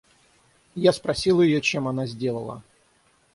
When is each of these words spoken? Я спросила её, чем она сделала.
Я 0.73 0.93
спросила 0.93 1.43
её, 1.43 1.59
чем 1.59 1.87
она 1.87 2.07
сделала. 2.07 2.63